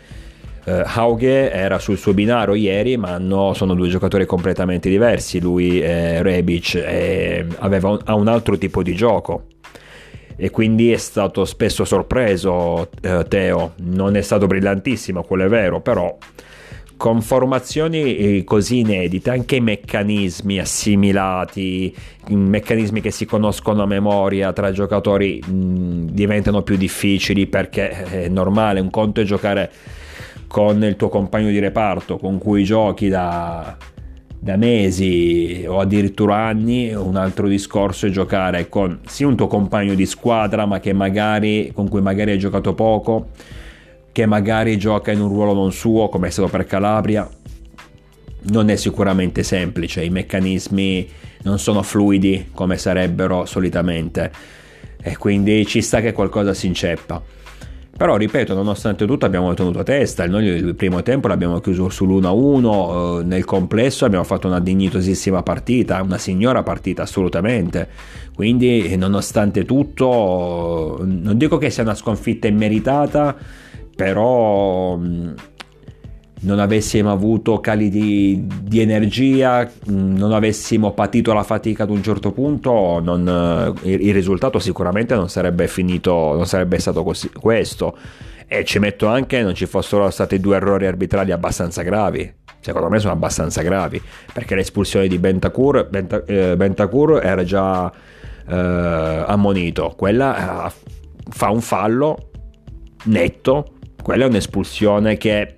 Uh, 0.61 0.83
Hauge 0.83 1.49
era 1.51 1.79
sul 1.79 1.97
suo 1.97 2.13
binario 2.13 2.53
ieri, 2.53 2.95
ma 2.97 3.17
no, 3.17 3.53
sono 3.53 3.73
due 3.73 3.87
giocatori 3.87 4.25
completamente 4.25 4.87
diversi. 4.89 5.39
Lui, 5.39 5.81
eh, 5.81 6.21
Rebic, 6.21 6.75
eh, 6.75 7.47
aveva 7.59 7.89
un, 7.89 7.99
ha 8.03 8.13
un 8.13 8.27
altro 8.27 8.55
tipo 8.57 8.83
di 8.83 8.93
gioco 8.93 9.45
e 10.35 10.51
quindi 10.51 10.91
è 10.91 10.97
stato 10.97 11.45
spesso 11.45 11.85
sorpreso 11.85 12.89
eh, 13.01 13.25
Teo. 13.27 13.73
Non 13.77 14.15
è 14.15 14.21
stato 14.21 14.45
brillantissimo, 14.45 15.23
quello 15.23 15.45
è 15.45 15.47
vero, 15.47 15.79
però 15.79 16.15
con 16.99 17.21
formazioni 17.21 18.17
eh, 18.17 18.43
così 18.43 18.79
inedite, 18.79 19.29
anche 19.29 19.55
i 19.55 19.61
meccanismi 19.61 20.59
assimilati, 20.59 21.95
meccanismi 22.27 22.99
che 22.99 23.09
si 23.09 23.25
conoscono 23.25 23.83
a 23.83 23.85
memoria 23.85 24.51
tra 24.51 24.73
giocatori 24.73 25.41
mh, 25.41 26.11
diventano 26.11 26.61
più 26.61 26.75
difficili 26.75 27.47
perché 27.47 27.89
è 27.89 28.27
normale, 28.27 28.81
un 28.81 28.89
conto 28.89 29.21
è 29.21 29.23
giocare 29.23 29.71
con 30.47 30.83
il 30.83 30.97
tuo 30.97 31.07
compagno 31.07 31.47
di 31.51 31.59
reparto 31.59 32.17
con 32.17 32.37
cui 32.37 32.65
giochi 32.65 33.07
da, 33.07 33.77
da 34.37 34.57
mesi 34.57 35.63
o 35.65 35.79
addirittura 35.79 36.35
anni, 36.35 36.93
un 36.93 37.15
altro 37.15 37.47
discorso 37.47 38.07
è 38.07 38.09
giocare 38.09 38.67
con 38.67 38.99
sì 39.05 39.23
un 39.23 39.37
tuo 39.37 39.47
compagno 39.47 39.93
di 39.93 40.05
squadra, 40.05 40.65
ma 40.65 40.81
magari 40.91 41.71
con 41.73 41.87
cui 41.87 42.01
magari 42.01 42.31
hai 42.31 42.39
giocato 42.39 42.73
poco, 42.73 43.29
che 44.19 44.25
magari 44.25 44.77
gioca 44.77 45.13
in 45.13 45.21
un 45.21 45.29
ruolo 45.29 45.53
non 45.53 45.71
suo, 45.71 46.09
come 46.09 46.27
è 46.27 46.29
stato 46.29 46.49
per 46.49 46.65
Calabria. 46.65 47.25
Non 48.51 48.69
è 48.69 48.75
sicuramente 48.75 49.43
semplice, 49.43 50.03
i 50.03 50.09
meccanismi 50.09 51.07
non 51.43 51.57
sono 51.57 51.81
fluidi 51.83 52.49
come 52.53 52.77
sarebbero 52.77 53.45
solitamente 53.45 54.29
e 55.01 55.15
quindi 55.15 55.65
ci 55.65 55.81
sta 55.81 56.01
che 56.01 56.11
qualcosa 56.11 56.53
si 56.53 56.67
inceppa. 56.67 57.23
Però 57.95 58.17
ripeto, 58.17 58.53
nonostante 58.53 59.05
tutto 59.05 59.25
abbiamo 59.25 59.53
tenuto 59.53 59.83
testa, 59.83 60.27
noi 60.27 60.47
il 60.47 60.75
primo 60.75 61.01
tempo 61.01 61.29
l'abbiamo 61.29 61.61
chiuso 61.61 61.87
sull'1-1, 61.87 63.21
eh, 63.21 63.23
nel 63.23 63.45
complesso 63.45 64.03
abbiamo 64.03 64.25
fatto 64.25 64.47
una 64.47 64.59
dignitosissima 64.59 65.43
partita, 65.43 66.01
una 66.01 66.17
signora 66.17 66.61
partita 66.61 67.03
assolutamente. 67.03 67.87
Quindi 68.35 68.97
nonostante 68.97 69.63
tutto, 69.63 70.99
non 71.05 71.37
dico 71.37 71.57
che 71.57 71.69
sia 71.69 71.83
una 71.83 71.95
sconfitta 71.95 72.47
immeritata, 72.47 73.67
però 73.99 74.97
non 76.41 76.59
avessimo 76.59 77.11
avuto 77.11 77.59
cali 77.59 77.89
di, 77.89 78.47
di, 78.61 78.79
energia, 78.79 79.69
non 79.87 80.31
avessimo 80.31 80.93
patito 80.93 81.33
la 81.33 81.43
fatica 81.43 81.83
ad 81.83 81.89
un 81.89 82.01
certo 82.01 82.31
punto, 82.31 83.01
non, 83.03 83.75
il, 83.83 84.07
il, 84.07 84.13
risultato 84.13 84.57
sicuramente 84.57 85.15
non 85.15 85.27
sarebbe 85.27 85.67
finito, 85.67 86.33
non 86.33 86.45
sarebbe 86.45 86.79
stato 86.79 87.03
così, 87.03 87.29
questo. 87.29 87.97
E 88.47 88.63
ci 88.63 88.79
metto 88.79 89.07
anche 89.07 89.43
non 89.43 89.53
ci 89.53 89.65
fossero 89.65 90.09
stati 90.09 90.39
due 90.39 90.55
errori 90.55 90.85
arbitrali 90.85 91.33
abbastanza 91.33 91.81
gravi. 91.81 92.33
Secondo 92.61 92.87
me 92.87 92.99
sono 92.99 93.11
abbastanza 93.11 93.61
gravi, 93.63 94.01
perché 94.31 94.55
l'espulsione 94.55 95.09
di 95.09 95.17
Bentancur, 95.17 95.89
Benta, 95.89 96.23
eh, 96.23 96.55
Bentancur 96.55 97.19
era 97.21 97.43
già 97.43 97.91
eh, 98.47 98.55
ammonito. 99.27 99.93
Quella 99.97 100.67
eh, 100.67 100.71
fa 101.31 101.49
un 101.49 101.59
fallo 101.59 102.29
netto, 103.03 103.73
quella 104.01 104.25
è 104.25 104.27
un'espulsione 104.27 105.17
che 105.17 105.55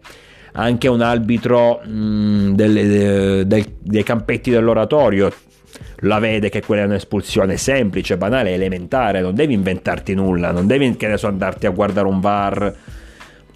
anche 0.54 0.88
un 0.88 1.02
arbitro 1.02 1.82
mh, 1.86 1.92
mm, 1.92 2.54
delle, 2.54 3.46
del, 3.48 3.66
dei 3.80 4.04
campetti 4.04 4.52
dell'oratorio 4.52 5.32
la 6.04 6.20
vede 6.20 6.50
che 6.50 6.62
quella 6.62 6.84
è 6.84 6.86
un'espulsione 6.86 7.58
semplice, 7.58 8.18
banale, 8.18 8.54
elementare, 8.54 9.22
non 9.22 9.36
devi 9.36 9.54
inventarti 9.54 10.14
nulla, 10.14 10.52
non 10.52 10.68
devi 10.68 10.96
che 10.96 11.06
adesso 11.06 11.28
andarti 11.28 11.68
a 11.68 11.70
guardare 11.70 12.08
un 12.08 12.20
VAR. 12.20 12.76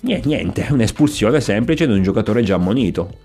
Niente, 0.02 0.28
niente, 0.28 0.68
è 0.68 0.72
un'espulsione 0.72 1.42
semplice 1.42 1.88
di 1.88 1.94
un 1.94 2.04
giocatore 2.04 2.44
già 2.44 2.56
ammonito. 2.56 3.18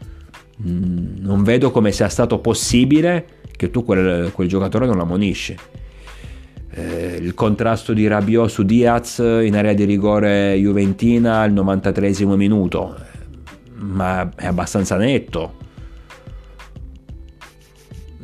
Mm, 0.66 1.16
non 1.18 1.42
vedo 1.42 1.70
come 1.70 1.92
sia 1.92 2.08
stato 2.08 2.38
possibile 2.38 3.26
che 3.56 3.70
tu 3.70 3.84
quel, 3.84 4.32
quel 4.32 4.48
giocatore 4.48 4.86
non 4.86 4.96
l'ammonisci. 4.96 5.54
Eh, 6.72 7.18
il 7.20 7.34
contrasto 7.34 7.92
di 7.92 8.06
Rabiot 8.06 8.48
su 8.48 8.62
Diaz 8.62 9.18
in 9.18 9.56
area 9.56 9.72
di 9.72 9.84
rigore 9.84 10.54
Juventina 10.54 11.40
al 11.40 11.52
93 11.52 12.24
minuto 12.36 13.08
ma 13.80 14.28
è 14.34 14.46
abbastanza 14.46 14.96
netto. 14.96 15.58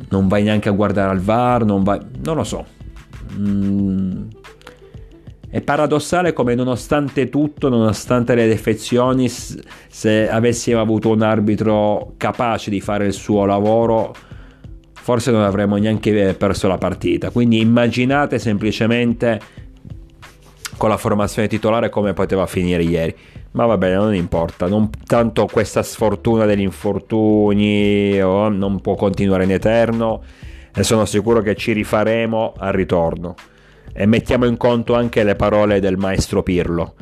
Non 0.09 0.27
vai 0.27 0.43
neanche 0.43 0.69
a 0.69 0.71
guardare 0.71 1.11
al 1.11 1.19
VAR, 1.19 1.65
non 1.65 1.83
vai... 1.83 1.99
non 2.23 2.35
lo 2.35 2.43
so. 2.43 2.65
Mm. 3.37 4.25
È 5.49 5.61
paradossale 5.61 6.33
come 6.33 6.55
nonostante 6.55 7.29
tutto, 7.29 7.69
nonostante 7.69 8.35
le 8.35 8.47
defezioni, 8.47 9.29
se 9.29 10.29
avessimo 10.29 10.79
avuto 10.79 11.09
un 11.09 11.21
arbitro 11.21 12.13
capace 12.17 12.69
di 12.69 12.81
fare 12.81 13.07
il 13.07 13.13
suo 13.13 13.45
lavoro, 13.45 14.13
forse 15.07 15.31
non 15.31 15.43
avremmo 15.43 15.77
neanche 15.77 16.33
perso 16.33 16.67
la 16.67 16.77
partita. 16.77 17.29
Quindi 17.29 17.61
immaginate 17.61 18.39
semplicemente 18.39 19.39
con 20.75 20.89
la 20.89 20.97
formazione 20.97 21.47
titolare 21.47 21.87
come 21.87 22.11
poteva 22.11 22.45
finire 22.45 22.83
ieri 22.83 23.15
ma 23.51 23.65
va 23.65 23.77
bene, 23.77 23.95
non 23.95 24.13
importa. 24.13 24.67
Non, 24.67 24.89
tanto 25.05 25.45
questa 25.45 25.81
sfortuna 25.81 26.43
degli 26.43 26.59
infortuni 26.59 28.19
oh, 28.21 28.49
non 28.49 28.81
può 28.81 28.95
continuare 28.95 29.45
in 29.45 29.51
eterno 29.53 30.21
e 30.75 30.83
sono 30.83 31.05
sicuro 31.05 31.39
che 31.39 31.55
ci 31.55 31.71
rifaremo 31.71 32.55
al 32.57 32.73
ritorno. 32.73 33.35
E 33.93 34.05
mettiamo 34.05 34.43
in 34.43 34.57
conto 34.57 34.93
anche 34.93 35.23
le 35.23 35.35
parole 35.35 35.79
del 35.79 35.95
maestro 35.95 36.43
Pirlo, 36.43 36.95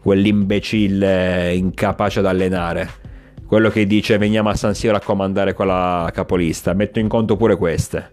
quell'imbecille 0.00 1.52
incapace 1.52 2.20
ad 2.20 2.26
allenare. 2.26 3.09
Quello 3.50 3.68
che 3.68 3.84
dice 3.84 4.16
veniamo 4.16 4.48
a 4.48 4.54
San 4.54 4.76
Siro 4.76 4.94
a 4.94 5.00
comandare 5.00 5.54
quella 5.54 6.08
capolista. 6.14 6.72
Metto 6.72 7.00
in 7.00 7.08
conto 7.08 7.34
pure 7.34 7.56
queste. 7.56 8.12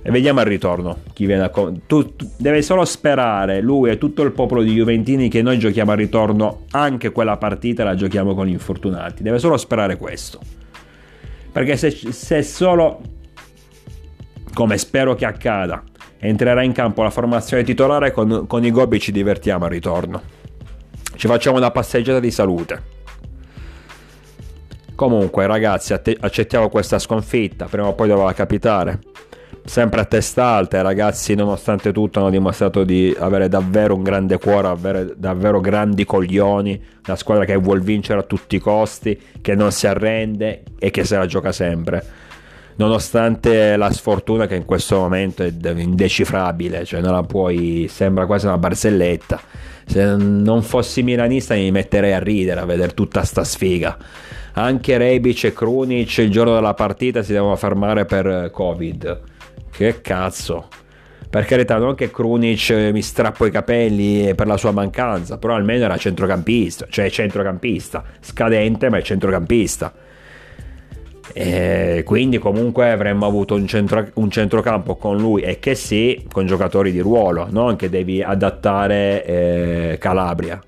E 0.00 0.10
vediamo 0.12 0.38
al 0.38 0.46
ritorno 0.46 0.98
chi 1.14 1.26
viene 1.26 1.42
a 1.42 1.48
tu, 1.48 1.82
tu, 1.84 2.14
deve 2.36 2.62
solo 2.62 2.84
sperare 2.84 3.60
lui 3.60 3.90
e 3.90 3.98
tutto 3.98 4.22
il 4.22 4.30
popolo 4.30 4.62
di 4.62 4.72
Juventini 4.72 5.28
che 5.28 5.42
noi 5.42 5.58
giochiamo 5.58 5.90
al 5.90 5.96
ritorno 5.96 6.66
anche 6.70 7.10
quella 7.10 7.36
partita 7.38 7.82
la 7.82 7.96
giochiamo 7.96 8.36
con 8.36 8.46
gli 8.46 8.52
infortunati. 8.52 9.24
Deve 9.24 9.40
solo 9.40 9.56
sperare 9.56 9.96
questo. 9.96 10.38
Perché 11.50 11.76
se, 11.76 11.90
se 11.90 12.44
solo 12.44 13.00
come 14.54 14.78
spero 14.78 15.16
che 15.16 15.26
accada 15.26 15.82
entrerà 16.20 16.62
in 16.62 16.70
campo 16.70 17.02
la 17.02 17.10
formazione 17.10 17.64
titolare 17.64 18.12
con, 18.12 18.44
con 18.46 18.64
i 18.64 18.70
Gobi 18.70 19.00
ci 19.00 19.10
divertiamo 19.10 19.64
al 19.64 19.72
ritorno. 19.72 20.22
Ci 21.16 21.26
facciamo 21.26 21.56
una 21.56 21.72
passeggiata 21.72 22.20
di 22.20 22.30
salute 22.30 22.96
Comunque, 24.98 25.46
ragazzi, 25.46 25.92
accettiamo 25.92 26.68
questa 26.68 26.98
sconfitta, 26.98 27.66
prima 27.66 27.86
o 27.86 27.94
poi 27.94 28.08
doveva 28.08 28.32
capitare 28.32 28.98
sempre 29.64 30.00
a 30.00 30.04
testa 30.04 30.44
alta, 30.44 30.78
i 30.78 30.82
ragazzi 30.82 31.36
nonostante 31.36 31.92
tutto 31.92 32.18
hanno 32.18 32.30
dimostrato 32.30 32.82
di 32.82 33.14
avere 33.16 33.48
davvero 33.48 33.94
un 33.94 34.02
grande 34.02 34.38
cuore, 34.38 34.66
avere 34.66 35.12
davvero 35.16 35.60
grandi 35.60 36.04
coglioni, 36.04 36.82
una 37.06 37.16
squadra 37.16 37.44
che 37.44 37.54
vuole 37.54 37.80
vincere 37.80 38.18
a 38.18 38.22
tutti 38.24 38.56
i 38.56 38.58
costi, 38.58 39.16
che 39.40 39.54
non 39.54 39.70
si 39.70 39.86
arrende 39.86 40.64
e 40.80 40.90
che 40.90 41.04
se 41.04 41.16
la 41.16 41.26
gioca 41.26 41.52
sempre. 41.52 42.04
Nonostante 42.74 43.76
la 43.76 43.92
sfortuna 43.92 44.48
che 44.48 44.56
in 44.56 44.64
questo 44.64 44.96
momento 44.96 45.44
è 45.44 45.52
indecifrabile, 45.76 46.84
cioè 46.84 47.00
non 47.00 47.12
la 47.12 47.22
puoi, 47.22 47.86
sembra 47.88 48.26
quasi 48.26 48.46
una 48.46 48.58
barzelletta. 48.58 49.40
Se 49.86 50.16
non 50.16 50.60
fossi 50.62 51.04
milanista 51.04 51.54
mi 51.54 51.70
metterei 51.70 52.14
a 52.14 52.18
ridere 52.18 52.58
a 52.58 52.64
vedere 52.64 52.94
tutta 52.94 53.22
sta 53.22 53.44
sfiga. 53.44 53.96
Anche 54.58 54.98
Rebic 54.98 55.44
e 55.44 55.52
Krunic 55.52 56.18
il 56.18 56.32
giorno 56.32 56.52
della 56.52 56.74
partita 56.74 57.22
si 57.22 57.32
devono 57.32 57.54
fermare 57.54 58.04
per 58.06 58.50
Covid 58.50 59.20
che 59.70 60.00
cazzo. 60.00 60.66
Per 61.30 61.44
carità, 61.44 61.76
non 61.76 61.94
che 61.94 62.10
Krunic 62.10 62.70
mi 62.92 63.00
strappo 63.00 63.46
i 63.46 63.52
capelli 63.52 64.34
per 64.34 64.48
la 64.48 64.56
sua 64.56 64.72
mancanza, 64.72 65.38
però 65.38 65.54
almeno 65.54 65.84
era 65.84 65.96
centrocampista, 65.96 66.86
cioè 66.88 67.08
centrocampista, 67.08 68.02
scadente 68.18 68.90
ma 68.90 68.98
è 68.98 69.02
centrocampista. 69.02 69.94
E 71.32 72.02
quindi 72.04 72.38
comunque 72.38 72.90
avremmo 72.90 73.26
avuto 73.26 73.54
un, 73.54 73.64
centro, 73.68 74.08
un, 74.14 74.28
centrocampo 74.28 74.96
con 74.96 75.18
lui 75.18 75.42
e 75.42 75.60
che 75.60 75.76
sì, 75.76 76.26
con 76.32 76.46
giocatori 76.46 76.90
di 76.90 76.98
ruolo, 76.98 77.46
non 77.48 77.76
che 77.76 77.88
devi 77.88 78.24
adattare 78.24 79.24
eh, 79.24 79.98
Calabria. 80.00 80.60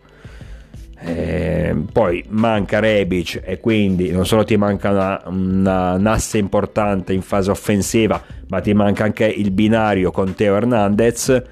Eh, 1.03 1.75
poi 1.91 2.23
manca 2.29 2.79
Rebic 2.79 3.41
e 3.43 3.59
quindi 3.59 4.11
non 4.11 4.27
solo 4.27 4.45
ti 4.45 4.57
manca 4.59 4.91
una, 4.91 5.23
una 5.25 5.97
nasse 5.97 6.37
importante 6.37 7.13
in 7.13 7.23
fase 7.23 7.51
offensiva, 7.51 8.23
ma 8.49 8.61
ti 8.61 8.75
manca 8.75 9.05
anche 9.05 9.25
il 9.25 9.51
binario 9.51 10.11
con 10.11 10.35
Teo 10.35 10.57
Hernandez 10.57 11.43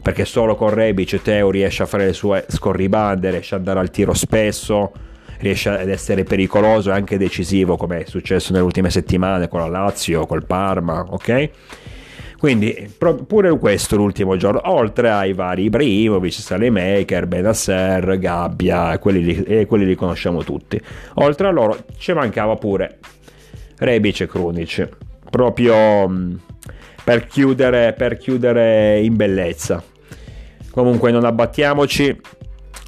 perché 0.00 0.24
solo 0.24 0.54
con 0.54 0.70
Rebic 0.70 1.20
Teo 1.20 1.50
riesce 1.50 1.82
a 1.82 1.86
fare 1.86 2.06
le 2.06 2.12
sue 2.12 2.46
scorribande, 2.48 3.30
riesce 3.30 3.54
ad 3.54 3.60
andare 3.60 3.80
al 3.80 3.90
tiro 3.90 4.14
spesso, 4.14 4.92
riesce 5.40 5.68
ad 5.68 5.88
essere 5.88 6.22
pericoloso 6.22 6.90
e 6.90 6.94
anche 6.94 7.18
decisivo 7.18 7.76
come 7.76 8.00
è 8.00 8.04
successo 8.06 8.52
nelle 8.52 8.64
ultime 8.64 8.90
settimane 8.90 9.48
con 9.48 9.60
la 9.60 9.66
Lazio, 9.66 10.24
col 10.26 10.46
Parma, 10.46 11.04
ok? 11.08 11.50
Quindi 12.38 12.94
pure 13.26 13.58
questo 13.58 13.96
l'ultimo 13.96 14.36
giorno, 14.36 14.60
oltre 14.70 15.10
ai 15.10 15.32
vari 15.32 15.64
Ibrahimovic, 15.64 16.32
Salemaker, 16.32 17.26
Benasser, 17.26 18.16
Gabbia, 18.16 18.96
quelli 19.00 19.24
li, 19.24 19.42
e 19.42 19.66
quelli 19.66 19.84
li 19.84 19.96
conosciamo 19.96 20.44
tutti. 20.44 20.80
Oltre 21.14 21.48
a 21.48 21.50
loro 21.50 21.84
ci 21.96 22.12
mancava 22.12 22.54
pure 22.54 22.98
Rebic 23.78 24.20
e 24.20 24.26
Krunic, 24.28 24.88
proprio 25.28 26.08
mm, 26.08 26.34
per 27.02 27.26
chiudere, 27.26 27.92
per 27.94 28.16
chiudere 28.16 29.00
in 29.00 29.16
bellezza. 29.16 29.82
Comunque 30.70 31.10
non 31.10 31.24
abbattiamoci, 31.24 32.20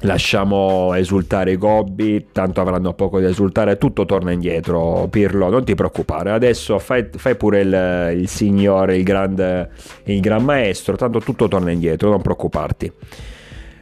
lasciamo 0.01 0.93
esultare 0.93 1.51
i 1.51 1.57
gobbi, 1.57 2.27
tanto 2.31 2.61
avranno 2.61 2.93
poco 2.93 3.19
da 3.19 3.27
esultare, 3.27 3.77
tutto 3.77 4.05
torna 4.05 4.31
indietro, 4.31 5.07
Pirlo, 5.09 5.49
non 5.49 5.63
ti 5.63 5.75
preoccupare, 5.75 6.31
adesso 6.31 6.79
fai, 6.79 7.09
fai 7.15 7.35
pure 7.35 7.61
il, 7.61 8.19
il, 8.21 8.27
signore, 8.27 8.97
il, 8.97 9.03
grande, 9.03 9.69
il 10.05 10.19
gran 10.19 10.43
maestro, 10.43 10.95
tanto 10.95 11.19
tutto 11.19 11.47
torna 11.47 11.71
indietro, 11.71 12.09
non 12.09 12.21
preoccuparti. 12.21 12.91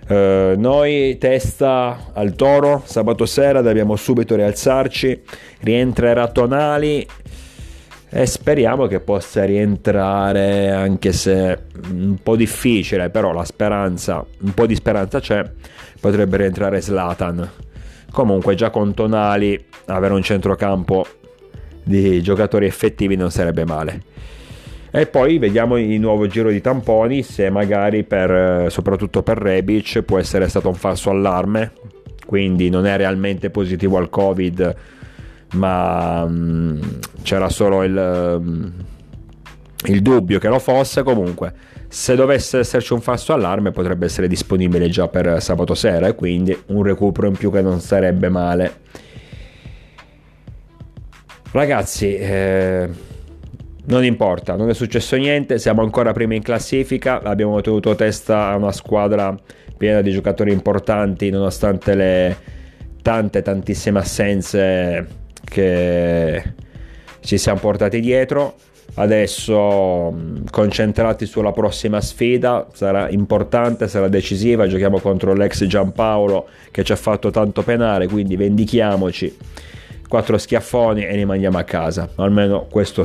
Uh, 0.10 0.56
noi 0.58 1.20
testa 1.20 2.10
al 2.13 2.34
toro, 2.34 2.82
sabato 2.84 3.27
sera 3.27 3.62
dobbiamo 3.62 3.96
subito 3.96 4.36
rialzarci, 4.36 5.22
rientrerà 5.60 6.27
Tonali 6.29 7.06
e 8.12 8.25
speriamo 8.25 8.88
che 8.88 9.00
possa 9.00 9.44
rientrare 9.46 10.72
anche 10.72 11.12
se 11.12 11.66
un 11.92 12.18
po' 12.22 12.36
difficile, 12.36 13.10
però 13.10 13.32
la 13.32 13.46
speranza, 13.46 14.25
un 14.42 14.54
po' 14.54 14.66
di 14.66 14.75
speranza 14.75 15.20
c'è 15.20 15.44
potrebbe 16.00 16.38
rientrare 16.38 16.82
Slatan. 16.82 17.50
Comunque 18.12 18.56
già 18.56 18.72
con 18.72 18.96
Tonali 18.96 19.63
avere 19.86 20.13
un 20.16 20.24
centrocampo 20.24 21.06
di 21.84 22.22
giocatori 22.24 22.66
effettivi 22.66 23.16
non 23.16 23.30
sarebbe 23.30 23.66
male. 23.66 24.01
E 24.92 25.06
poi 25.06 25.38
vediamo 25.38 25.78
il 25.78 26.00
nuovo 26.00 26.25
giro 26.25 26.50
di 26.50 26.62
tamponi 26.62 27.22
se 27.22 27.51
magari 27.51 28.04
per, 28.04 28.72
soprattutto 28.72 29.22
per 29.22 29.38
Rebic 29.38 30.01
può 30.01 30.18
essere 30.18 30.50
stato 30.50 30.68
un 30.68 30.74
falso 30.74 31.12
allarme, 31.12 31.74
quindi 32.25 32.72
non 32.72 32.88
è 32.88 32.98
realmente 32.98 33.51
positivo 33.51 33.98
al 33.98 34.10
Covid, 34.10 34.75
ma 35.53 36.25
mh, 36.25 36.31
mm, 36.31 36.81
c'era 37.24 37.50
solo 37.50 37.83
il, 37.83 38.38
mm, 38.40 38.68
il 39.85 40.01
dubbio 40.01 40.40
che 40.40 40.48
lo 40.48 40.59
fosse 40.59 41.03
comunque 41.03 41.53
se 41.92 42.16
dovesse 42.16 42.59
esserci 42.59 42.94
un 42.94 43.01
falso 43.01 43.33
allarme 43.33 43.72
potrebbe 43.72 44.05
essere 44.05 44.27
disponibile 44.27 44.90
già 44.90 45.07
per 45.07 45.42
sabato 45.42 45.74
sera 45.74 46.07
e 46.07 46.14
quindi 46.14 46.55
un 46.68 46.83
recupero 46.83 47.27
in 47.27 47.35
più 47.35 47.51
che 47.51 47.62
non 47.62 47.79
sarebbe 47.81 48.29
male. 48.29 48.74
Ragazzi, 51.51 52.16
eh, 52.16 52.88
non 53.85 54.05
importa, 54.05 54.55
non 54.55 54.70
è 54.70 54.75
successo 54.75 55.16
niente, 55.16 55.57
siamo 55.57 55.81
ancora 55.81 56.14
primi 56.14 56.35
in 56.35 56.44
classifica, 56.44 57.24
abbiamo 57.24 57.59
tenuto 57.62 57.96
testa 57.96 58.50
a 58.50 58.55
una 58.55 58.72
squadra 58.72 59.35
piena 59.75 60.01
di 60.01 60.12
giocatori 60.12 60.51
importanti 60.51 61.31
nonostante 61.31 61.96
le 61.96 62.38
tante 63.01 63.42
tantissime 63.42 63.98
assenze 63.98 65.07
che 65.50 66.44
ci 67.20 67.38
siamo 67.38 67.59
portati 67.59 68.00
dietro. 68.00 68.55
Adesso 68.96 70.16
concentrati 70.50 71.25
sulla 71.25 71.51
prossima 71.51 72.00
sfida. 72.01 72.68
Sarà 72.74 73.09
importante 73.09 73.88
sarà 73.88 74.07
decisiva. 74.07 74.68
Giochiamo 74.68 75.00
contro 75.00 75.33
l'ex 75.33 75.66
Giampaolo 75.66 76.48
che 76.72 76.83
ci 76.83 76.92
ha 76.92 76.96
fatto 76.96 77.29
tanto 77.29 77.62
penare 77.64 78.07
quindi 78.07 78.35
vendichiamoci. 78.35 79.35
Quattro 80.07 80.38
schiaffoni 80.38 81.05
e 81.05 81.16
li 81.16 81.25
mandiamo 81.25 81.57
a 81.57 81.64
casa. 81.64 82.09
Almeno 82.16 82.66
questo 82.70 83.03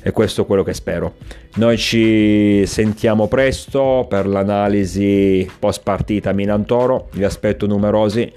è 0.00 0.12
questo 0.12 0.46
quello 0.46 0.62
che 0.62 0.72
spero. 0.72 1.14
Noi 1.56 1.76
ci 1.76 2.64
sentiamo 2.66 3.26
presto 3.26 4.06
per 4.08 4.26
l'analisi 4.26 5.50
post 5.58 5.82
partita 5.82 6.32
Milan 6.32 6.64
Toro 6.64 7.08
vi 7.12 7.24
aspetto 7.24 7.66
numerosi 7.66 8.32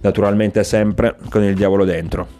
naturalmente 0.00 0.64
sempre 0.64 1.16
con 1.28 1.42
il 1.42 1.54
diavolo 1.54 1.84
dentro 1.84 2.37